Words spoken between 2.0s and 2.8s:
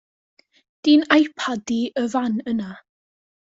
yn fan 'na?